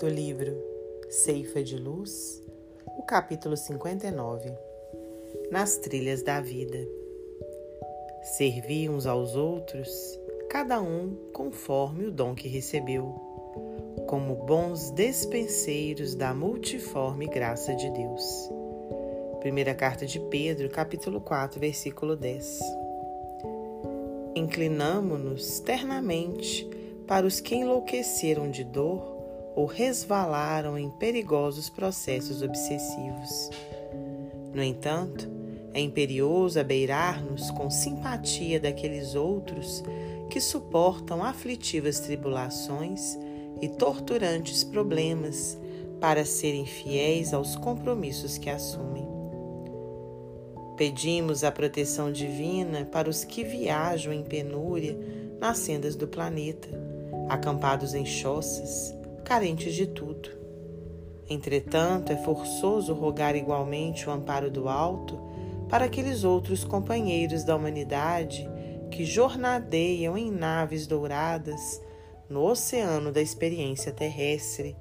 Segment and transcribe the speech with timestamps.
[0.00, 0.56] do livro
[1.10, 2.42] Ceifa de Luz,
[2.86, 4.50] o capítulo 59
[5.50, 6.88] Nas Trilhas da Vida.
[8.22, 9.90] Servi uns aos outros,
[10.48, 13.14] cada um conforme o dom que recebeu,
[14.08, 18.50] como bons despenseiros da multiforme graça de Deus.
[19.40, 22.58] Primeira carta de Pedro, capítulo 4, versículo 10.
[24.34, 26.66] Inclinamo-nos ternamente
[27.06, 29.19] para os que enlouqueceram de dor
[29.60, 33.50] ou resvalaram em perigosos processos obsessivos.
[34.54, 35.28] No entanto,
[35.74, 39.84] é imperioso abeirar-nos com simpatia daqueles outros
[40.30, 43.18] que suportam aflitivas tribulações
[43.60, 45.58] e torturantes problemas
[46.00, 49.06] para serem fiéis aos compromissos que assumem.
[50.74, 54.98] Pedimos a proteção divina para os que viajam em penúria
[55.38, 56.70] nas sendas do planeta,
[57.28, 58.98] acampados em choças,
[59.30, 60.28] carentes de tudo.
[61.28, 65.20] Entretanto, é forçoso rogar igualmente o amparo do alto
[65.68, 68.50] para aqueles outros companheiros da humanidade
[68.90, 71.80] que jornadeiam em naves douradas
[72.28, 74.76] no oceano da experiência terrestre,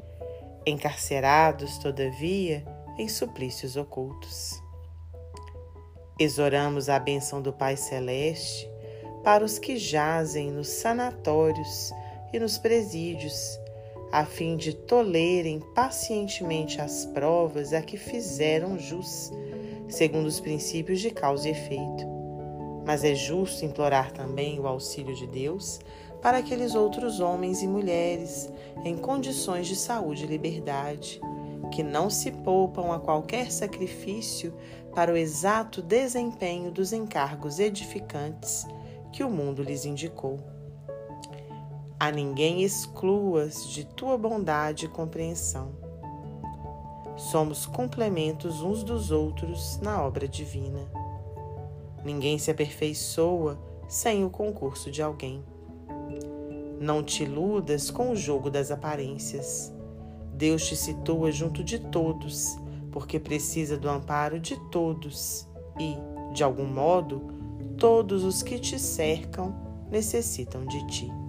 [0.65, 2.65] encarcerados, todavia,
[2.97, 4.59] em suplícios ocultos.
[6.19, 8.67] Exoramos a bênção do Pai Celeste
[9.23, 11.91] para os que jazem nos sanatórios
[12.33, 13.59] e nos presídios,
[14.11, 19.31] a fim de tolerem pacientemente as provas a que fizeram jus,
[19.87, 22.07] segundo os princípios de causa e efeito.
[22.85, 25.79] Mas é justo implorar também o auxílio de Deus
[26.21, 28.49] para aqueles outros homens e mulheres
[28.83, 31.21] em condições de saúde e liberdade,
[31.71, 34.53] que não se poupam a qualquer sacrifício
[34.93, 38.65] para o exato desempenho dos encargos edificantes
[39.11, 40.58] que o mundo lhes indicou.
[42.01, 45.71] A ninguém excluas de tua bondade e compreensão.
[47.17, 50.79] Somos complementos uns dos outros na obra divina.
[52.05, 53.59] Ninguém se aperfeiçoa
[53.89, 55.43] sem o concurso de alguém.
[56.79, 59.73] Não te iludas com o jogo das aparências.
[60.33, 62.57] Deus te situa junto de todos,
[62.93, 65.45] porque precisa do amparo de todos
[65.77, 65.97] e,
[66.33, 67.21] de algum modo,
[67.77, 69.53] todos os que te cercam
[69.91, 71.28] necessitam de ti.